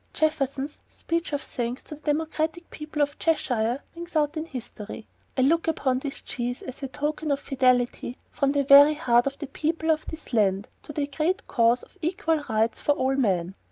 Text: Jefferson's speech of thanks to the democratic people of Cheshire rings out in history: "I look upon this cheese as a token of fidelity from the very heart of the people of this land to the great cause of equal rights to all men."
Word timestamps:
Jefferson's 0.15 0.81
speech 0.87 1.31
of 1.31 1.43
thanks 1.43 1.83
to 1.83 1.93
the 1.93 2.01
democratic 2.01 2.71
people 2.71 3.03
of 3.03 3.19
Cheshire 3.19 3.83
rings 3.95 4.15
out 4.15 4.35
in 4.35 4.45
history: 4.45 5.05
"I 5.37 5.41
look 5.41 5.67
upon 5.67 5.99
this 5.99 6.23
cheese 6.23 6.63
as 6.63 6.81
a 6.81 6.87
token 6.87 7.29
of 7.29 7.39
fidelity 7.39 8.17
from 8.31 8.51
the 8.53 8.63
very 8.63 8.95
heart 8.95 9.27
of 9.27 9.37
the 9.37 9.45
people 9.45 9.91
of 9.91 10.07
this 10.07 10.33
land 10.33 10.67
to 10.81 10.91
the 10.91 11.05
great 11.05 11.45
cause 11.45 11.83
of 11.83 11.99
equal 12.01 12.41
rights 12.49 12.83
to 12.85 12.93
all 12.93 13.15
men." 13.15 13.53